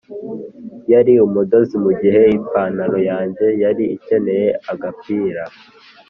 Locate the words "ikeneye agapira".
3.95-5.43